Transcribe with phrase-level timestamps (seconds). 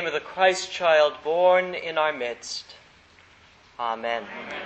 [0.00, 2.74] Name of the Christ child born in our midst.
[3.78, 4.22] Amen.
[4.22, 4.62] Amen.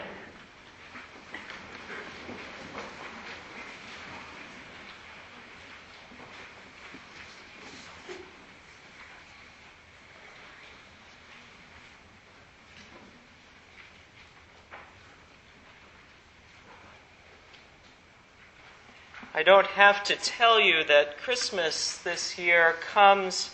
[19.34, 23.50] I don't have to tell you that Christmas this year comes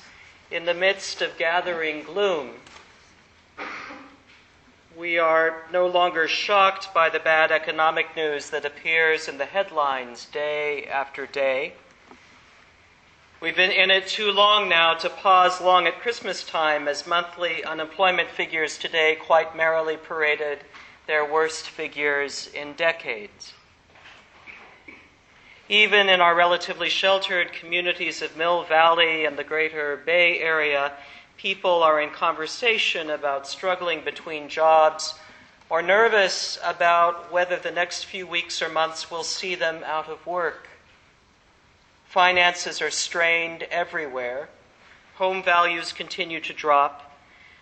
[0.51, 2.51] in the midst of gathering gloom.
[4.97, 10.27] We are no longer shocked by the bad economic news that appears in the headlines
[10.27, 11.75] day after day.
[13.41, 17.65] We've been in it too long now to pause long at Christmas time as monthly
[17.65, 20.59] unemployment figures today quite merrily paraded
[21.07, 23.55] their worst figures in decades.
[25.71, 30.91] Even in our relatively sheltered communities of Mill Valley and the greater Bay Area,
[31.37, 35.15] people are in conversation about struggling between jobs
[35.69, 40.27] or nervous about whether the next few weeks or months will see them out of
[40.27, 40.67] work.
[42.05, 44.49] Finances are strained everywhere.
[45.19, 47.17] Home values continue to drop.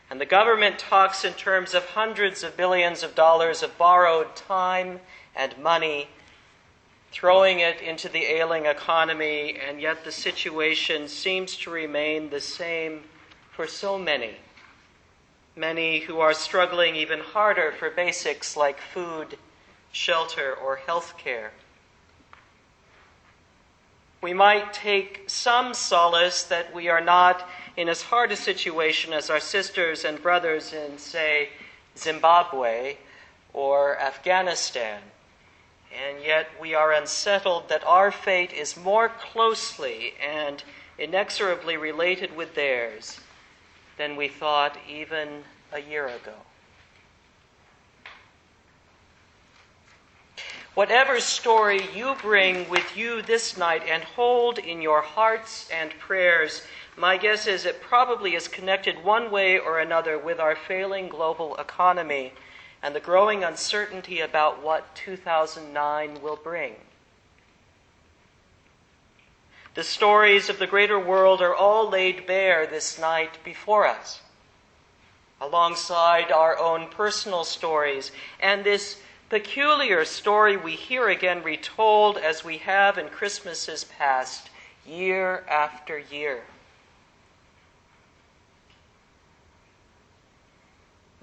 [0.08, 5.00] And the government talks in terms of hundreds of billions of dollars of borrowed time
[5.36, 6.08] and money
[7.10, 13.02] throwing it into the ailing economy, and yet the situation seems to remain the same
[13.50, 14.36] for so many.
[15.56, 19.38] Many who are struggling even harder for basics like food,
[19.90, 21.52] shelter, or health care.
[24.20, 29.30] We might take some solace that we are not in as hard a situation as
[29.30, 31.50] our sisters and brothers in, say,
[31.96, 32.96] Zimbabwe
[33.52, 35.00] or Afghanistan
[35.92, 40.62] and yet we are unsettled that our fate is more closely and
[40.98, 43.20] inexorably related with theirs
[43.96, 46.34] than we thought even a year ago.
[50.74, 56.62] Whatever story you bring with you this night and hold in your hearts and prayers,
[56.96, 61.56] my guess is it probably is connected one way or another with our failing global
[61.56, 62.32] economy
[62.82, 66.74] and the growing uncertainty about what 2009 will bring.
[69.74, 74.20] The stories of the greater world are all laid bare this night before us,
[75.40, 82.58] alongside our own personal stories, and this peculiar story we hear again retold as we
[82.58, 84.50] have in Christmases past,
[84.86, 86.42] year after year.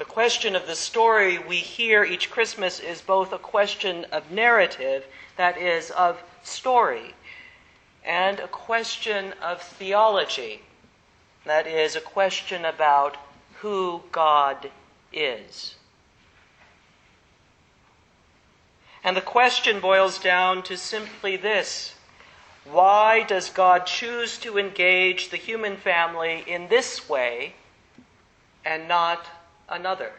[0.06, 5.04] The question of the story we hear each Christmas is both a question of narrative,
[5.36, 7.16] that is, of story,
[8.06, 10.62] and a question of theology,
[11.44, 13.18] that is, a question about
[13.56, 14.70] who God
[15.12, 15.76] is.
[19.04, 21.96] And the question boils down to simply this
[22.64, 27.56] Why does God choose to engage the human family in this way
[28.64, 29.26] and not
[29.70, 30.12] another.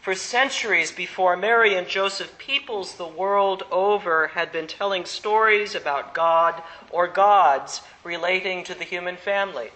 [0.00, 6.14] For centuries before Mary and Joseph, peoples the world over had been telling stories about
[6.14, 9.70] God or gods relating to the human family.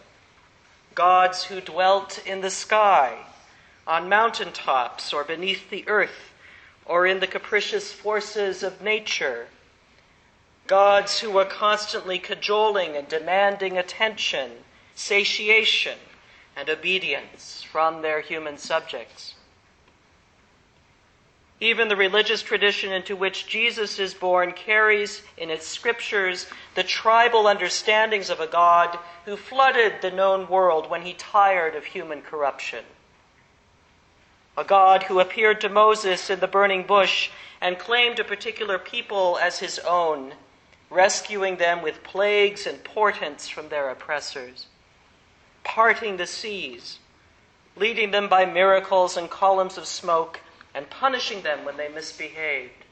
[0.95, 3.19] Gods who dwelt in the sky,
[3.87, 6.33] on mountain tops, or beneath the earth,
[6.87, 9.49] or in the capricious forces of nature.
[10.67, 14.64] Gods who were constantly cajoling and demanding attention
[14.95, 15.99] satiation,
[16.57, 19.35] and obedience from their human subjects.
[21.61, 27.47] Even the religious tradition into which Jesus is born carries in its scriptures the tribal
[27.47, 32.85] understandings of a God who flooded the known world when he tired of human corruption.
[34.57, 37.31] A God who appeared to Moses in the burning bush
[37.61, 40.35] and claimed a particular people as his own,
[40.91, 44.67] rescuing them with plagues and portents from their oppressors
[45.65, 46.99] parting the seas,
[47.77, 50.41] leading them by miracles and columns of smoke,
[50.75, 52.85] and punishing them when they misbehaved.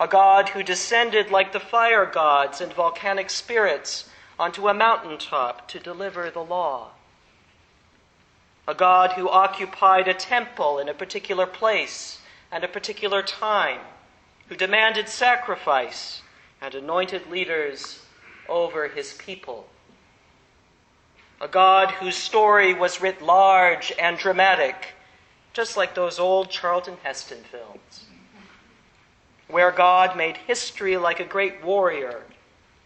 [0.00, 4.08] A God who descended like the fire gods and volcanic spirits
[4.38, 6.90] onto a mountaintop to deliver the law.
[8.66, 12.20] A God who occupied a temple in a particular place
[12.52, 13.80] and a particular time,
[14.48, 16.22] who demanded sacrifice
[16.60, 18.04] and anointed leaders
[18.48, 19.68] over his people
[21.40, 24.94] a God whose story was writ large and dramatic,
[25.52, 28.06] just like those old Charlton Heston films,
[29.46, 32.22] where God made history like a great warrior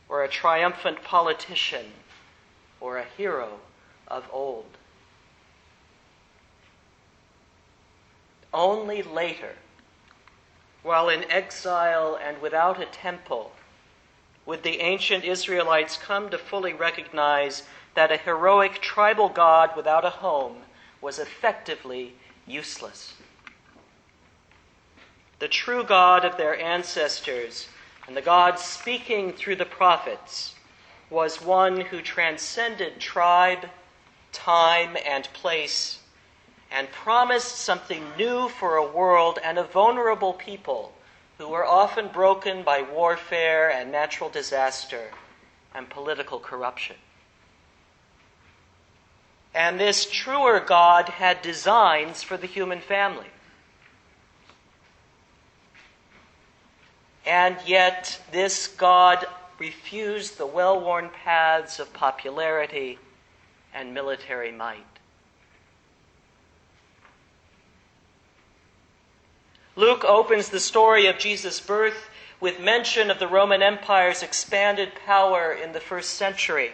[0.09, 1.87] or a triumphant politician
[2.81, 3.59] or a hero
[4.09, 4.67] of old.
[8.53, 9.55] Only later,
[10.83, 13.53] while in exile and without a temple,
[14.45, 17.63] would the ancient Israelites come to fully recognize
[17.95, 20.59] that a heroic tribal god without a home
[21.01, 22.15] was effectively
[22.47, 23.15] useless.
[25.39, 27.69] The true God of their ancestors
[28.07, 30.55] and the God speaking through the prophets
[31.11, 33.69] was one who transcended tribe,
[34.33, 35.99] time, and place
[36.73, 40.95] and promised something new for a world and a vulnerable people
[41.37, 45.11] who were often broken by warfare and natural disaster
[45.75, 46.97] and political corruption.
[49.55, 53.27] And this truer God had designs for the human family.
[57.27, 59.27] And yet, this God
[59.59, 62.99] refused the well worn paths of popularity
[63.75, 64.85] and military might.
[69.77, 72.11] Luke opens the story of Jesus' birth
[72.41, 76.73] with mention of the Roman Empire's expanded power in the first century.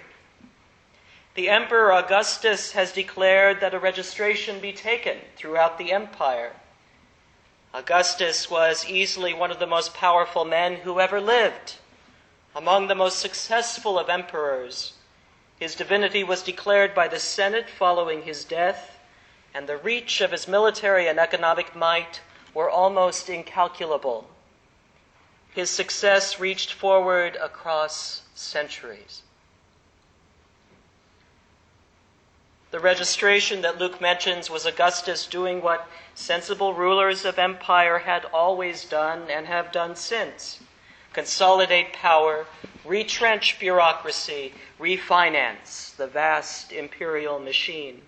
[1.39, 6.57] The Emperor Augustus has declared that a registration be taken throughout the empire.
[7.73, 11.75] Augustus was easily one of the most powerful men who ever lived,
[12.57, 14.95] among the most successful of emperors.
[15.61, 18.99] His divinity was declared by the Senate following his death,
[19.55, 22.21] and the reach of his military and economic might
[22.53, 24.29] were almost incalculable.
[25.55, 29.23] His success reached forward across centuries.
[32.79, 38.85] The registration that Luke mentions was Augustus doing what sensible rulers of empire had always
[38.85, 40.61] done and have done since
[41.13, 42.47] consolidate power,
[42.85, 48.03] retrench bureaucracy, refinance the vast imperial machine.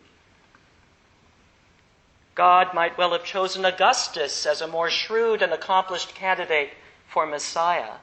[2.36, 6.74] God might well have chosen Augustus as a more shrewd and accomplished candidate
[7.08, 7.94] for Messiah.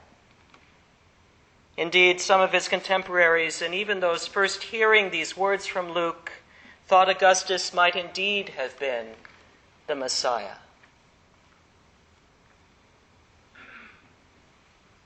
[1.78, 6.30] Indeed, some of his contemporaries, and even those first hearing these words from Luke,
[6.88, 9.08] thought Augustus might indeed have been
[9.86, 10.54] the Messiah.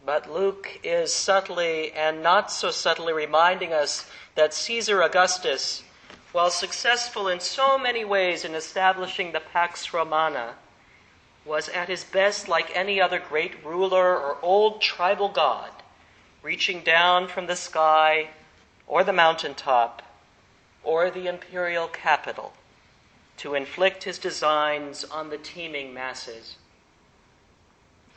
[0.06, 5.82] But Luke is subtly and not so subtly reminding us that Caesar Augustus,
[6.30, 10.54] while successful in so many ways in establishing the Pax Romana,
[11.44, 15.70] was at his best like any other great ruler or old tribal god,
[16.44, 18.30] reaching down from the sky
[18.86, 20.00] or the mountaintop
[20.84, 22.52] or the imperial capital
[23.36, 26.56] to inflict his designs on the teeming masses.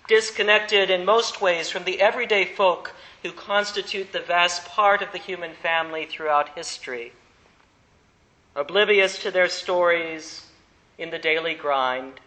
[0.08, 5.18] Disconnected in most ways from the everyday folk who constitute the vast part of the
[5.18, 7.12] human family throughout history,
[8.56, 10.46] oblivious to their stories
[10.98, 12.20] in the daily grind,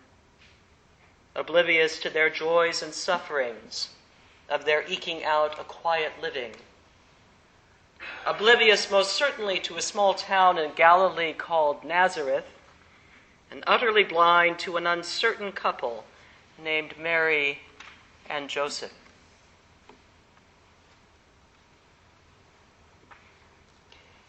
[1.37, 3.91] oblivious to their joys and sufferings
[4.49, 6.53] of their eking out a quiet living
[8.27, 12.47] oblivious most certainly to a small town in Galilee called Nazareth,
[13.51, 16.05] and utterly blind to an uncertain couple
[16.63, 17.61] named Mary
[18.29, 18.93] and Joseph.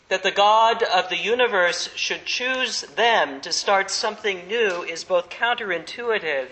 [0.08, 5.30] That the God of the universe should choose them to start something new is both
[5.30, 6.48] counterintuitive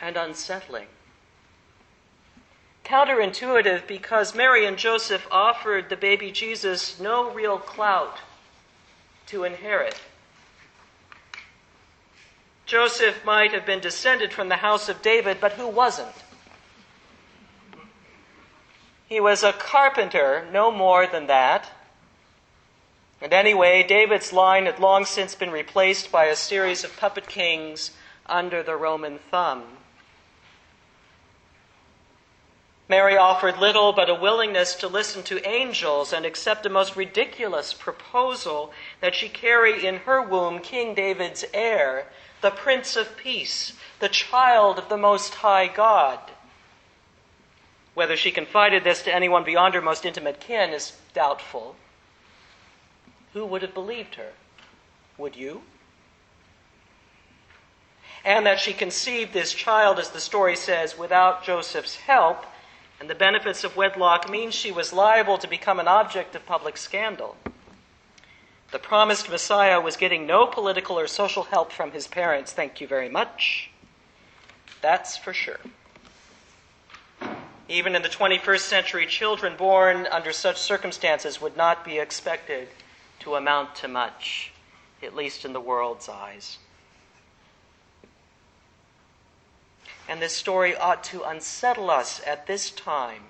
[0.00, 0.86] and unsettling
[2.86, 8.18] counterintuitive because Mary and Joseph offered the baby Jesus no real clout
[9.26, 10.00] to inherit.
[12.64, 16.14] Joseph might have been descended from the house of David, but who wasn't?
[19.08, 21.70] He was a carpenter, no more than that.
[23.20, 27.92] And anyway, David's line had long since been replaced by a series of puppet kings
[28.26, 29.64] under the Roman thumb.
[32.88, 37.72] Mary offered little but a willingness to listen to angels and accept the most ridiculous
[37.72, 42.06] proposal that she carry in her womb King David's heir,
[42.42, 46.20] the Prince of Peace, the child of the Most High God.
[47.94, 51.74] Whether she confided this to anyone beyond her most intimate kin is doubtful.
[53.32, 54.32] Who would have believed her?
[55.18, 55.62] Would you?
[58.24, 62.44] And that she conceived this child, as the story says, without Joseph's help
[63.00, 66.76] and the benefits of wedlock means she was liable to become an object of public
[66.76, 67.36] scandal.
[68.72, 72.86] The promised Messiah was getting no political or social help from his parents, thank you
[72.86, 73.70] very much.
[74.82, 75.60] That's for sure.
[77.68, 82.68] Even in the 21st century, children born under such circumstances would not be expected
[83.20, 84.52] to amount to much,
[85.02, 86.58] at least in the world's eyes.
[90.08, 93.22] And this story ought to unsettle us at this time.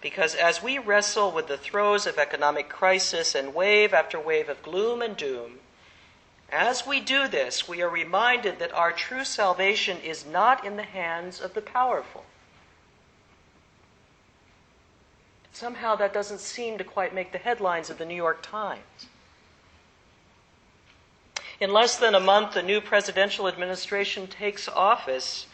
[0.00, 4.62] Because as we wrestle with the throes of economic crisis and wave after wave of
[4.62, 5.60] gloom and doom,
[6.50, 10.82] as we do this, we are reminded that our true salvation is not in the
[10.82, 12.24] hands of the powerful.
[15.52, 19.06] Somehow that doesn't seem to quite make the headlines of the New York Times.
[21.64, 25.46] In less than a month, the new presidential administration takes office.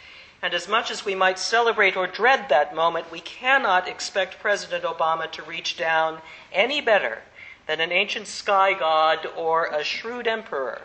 [0.42, 4.82] And as much as we might celebrate or dread that moment, we cannot expect President
[4.82, 6.20] Obama to reach down
[6.52, 7.22] any better
[7.68, 10.82] than an ancient sky god or a shrewd emperor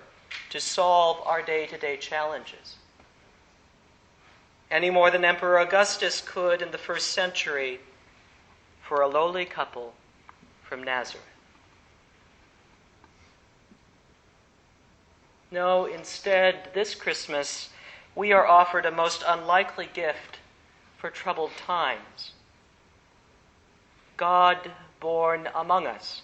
[0.51, 2.75] to solve our day to day challenges.
[4.70, 7.79] Any more than Emperor Augustus could in the first century
[8.84, 9.96] for a lowly couple
[10.62, 11.35] from Nazareth.
[15.55, 17.69] No, instead, this Christmas,
[18.13, 20.39] we are offered a most unlikely gift
[20.97, 22.33] for troubled times
[24.17, 24.69] God
[25.00, 26.24] born among us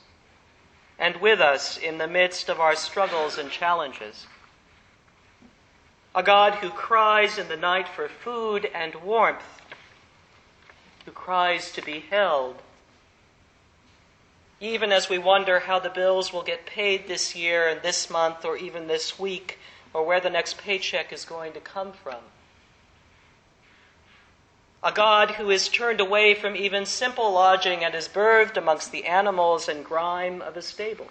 [0.99, 4.27] and with us in the midst of our struggles and challenges.
[6.13, 9.61] A God who cries in the night for food and warmth,
[11.05, 12.61] who cries to be held
[14.61, 18.45] even as we wonder how the bills will get paid this year and this month
[18.45, 19.57] or even this week
[19.91, 22.19] or where the next paycheck is going to come from.
[24.83, 29.05] A God who is turned away from even simple lodging and is berthed amongst the
[29.05, 31.07] animals and grime of a stable.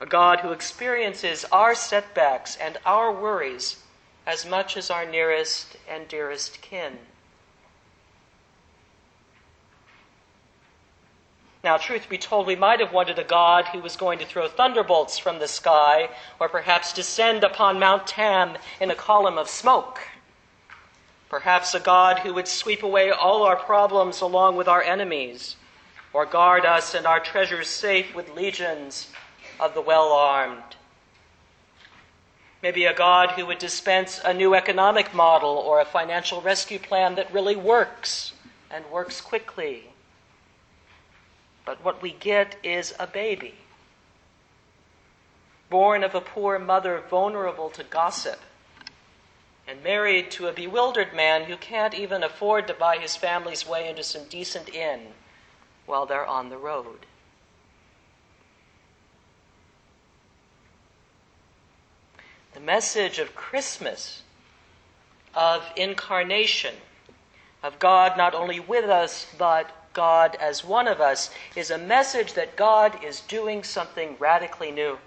[0.00, 3.76] A God who experiences our setbacks and our worries
[4.26, 6.98] as much as our nearest and dearest kin.
[11.64, 14.48] Now, truth be told, we might have wanted a God who was going to throw
[14.48, 16.08] thunderbolts from the sky,
[16.40, 20.00] or perhaps descend upon Mount Tam in a column of smoke.
[21.28, 25.54] Perhaps a God who would sweep away all our problems along with our enemies,
[26.12, 29.08] or guard us and our treasures safe with legions
[29.60, 30.76] of the well armed.
[32.60, 37.14] Maybe a God who would dispense a new economic model or a financial rescue plan
[37.14, 38.32] that really works
[38.68, 39.91] and works quickly
[41.64, 43.54] but what we get is a baby,
[45.70, 48.40] born of a poor mother vulnerable to gossip,
[49.66, 53.88] and married to a bewildered man who can't even afford to buy his family's way
[53.88, 55.00] into some decent inn
[55.86, 57.06] while they're on the road.
[62.54, 64.22] The message of Christmas,
[65.34, 66.74] of incarnation,
[67.62, 72.34] of God not only with us, but God as one of us is a message
[72.34, 74.98] that God is doing something radically new.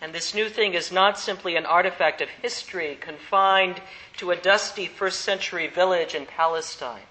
[0.00, 3.80] And this new thing is not simply an artifact of history confined
[4.18, 7.06] to a dusty first century village in Palestine,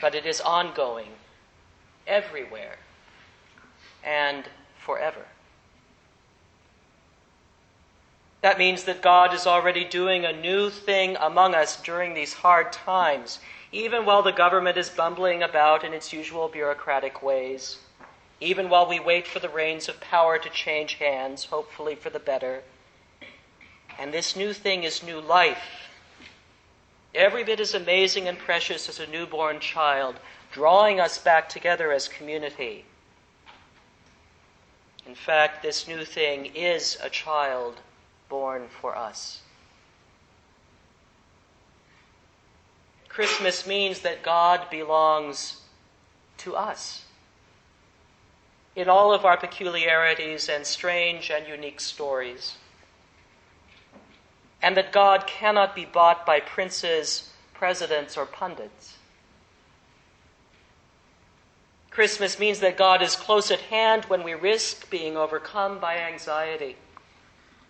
[0.00, 1.08] but it is ongoing
[2.06, 2.76] everywhere
[4.04, 4.44] and
[4.78, 5.26] forever.
[8.42, 12.70] That means that God is already doing a new thing among us during these hard
[12.74, 13.38] times
[13.74, 17.78] even while the government is bumbling about in its usual bureaucratic ways,
[18.40, 22.20] even while we wait for the reins of power to change hands, hopefully for the
[22.20, 22.62] better.
[23.98, 25.90] And this new thing is new life.
[27.16, 30.20] Every bit as amazing and precious as a newborn child,
[30.52, 32.84] drawing us back together as community.
[35.04, 37.80] In fact, this new thing is a child
[38.28, 39.40] born for us.
[43.14, 45.60] Christmas means that God belongs
[46.38, 47.04] to us.
[48.74, 52.56] In all of our peculiarities and strange and unique stories.
[54.60, 58.96] And that God cannot be bought by princes, presidents, or pundits.
[61.92, 66.74] Christmas means that God is close at hand when we risk being overcome by anxiety,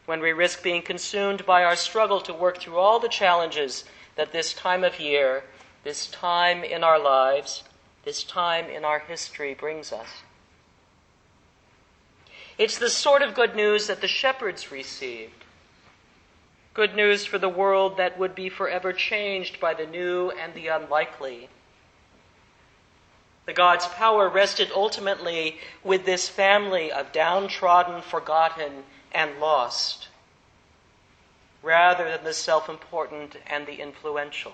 [0.07, 3.85] when we risk being consumed by our struggle to work through all the challenges
[4.17, 5.45] that this time of year,
[5.83, 7.63] this time in our lives,
[8.05, 10.09] this time in our history brings us.
[12.57, 15.45] It's the sort of good news that the shepherds received.
[16.73, 20.69] Good news for the world that would be forever changed by the new and the
[20.69, 21.49] unlikely.
[23.47, 30.09] The God's power rested ultimately with this family of downtrodden, forgotten, and lost
[31.65, 34.53] rather than the self important and the influential.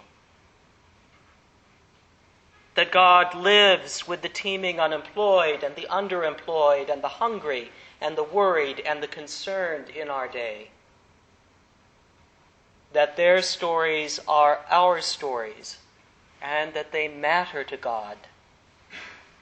[2.77, 8.25] That God lives with the teeming unemployed and the underemployed and the hungry and the
[8.25, 10.71] worried and the concerned in our day.
[12.93, 15.79] That their stories are our stories
[16.41, 18.17] and that they matter to God.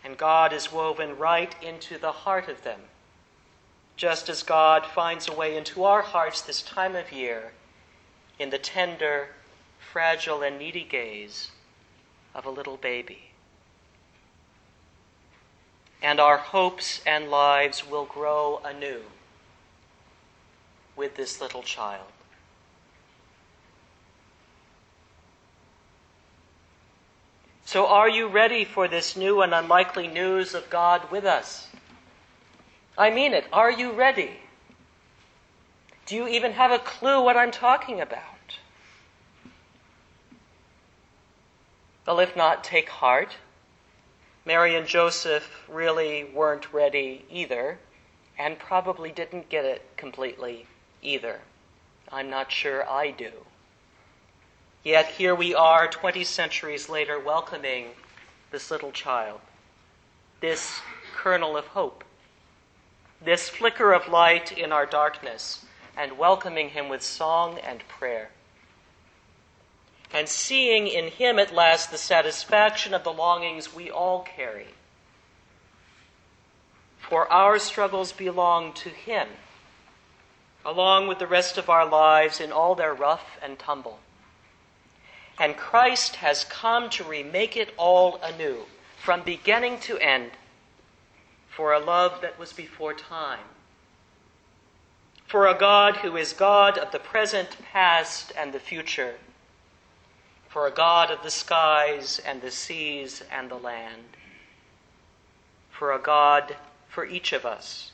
[0.02, 2.80] And God is woven right into the heart of them,
[3.96, 7.52] just as God finds a way into our hearts this time of year
[8.38, 9.28] in the tender,
[9.78, 11.50] fragile, and needy gaze
[12.34, 13.30] of a little baby.
[16.00, 19.02] And our hopes and lives will grow anew
[20.94, 22.06] with this little child.
[27.64, 31.66] So, are you ready for this new and unlikely news of God with us?
[32.96, 33.44] I mean it.
[33.52, 34.30] Are you ready?
[36.08, 38.22] Do you even have a clue what I'm talking about?
[42.06, 43.36] Well, if not, take heart.
[44.46, 47.78] Mary and Joseph really weren't ready either,
[48.38, 50.66] and probably didn't get it completely
[51.02, 51.42] either.
[52.10, 53.32] I'm not sure I do.
[54.82, 57.88] Yet here we are, 20 centuries later, welcoming
[58.50, 59.40] this little child,
[60.40, 60.80] this
[61.14, 62.02] kernel of hope,
[63.22, 65.66] this flicker of light in our darkness,
[65.98, 68.30] and welcoming him with song and prayer.
[70.14, 74.68] And seeing in him at last the satisfaction of the longings we all carry.
[77.00, 79.28] For our struggles belong to him,
[80.64, 83.98] along with the rest of our lives in all their rough and tumble.
[85.38, 88.66] And Christ has come to remake it all anew,
[89.02, 90.30] from beginning to end,
[91.48, 93.40] for a love that was before time.
[95.28, 99.16] For a God who is God of the present, past, and the future.
[100.48, 104.16] For a God of the skies and the seas and the land.
[105.70, 106.56] For a God
[106.88, 107.92] for each of us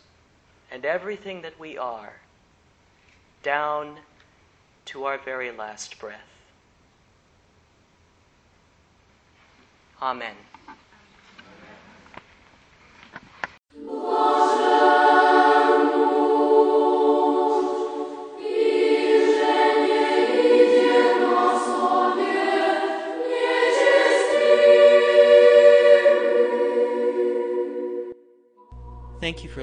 [0.70, 2.20] and everything that we are,
[3.42, 3.98] down
[4.86, 6.20] to our very last breath.
[10.00, 10.36] Amen.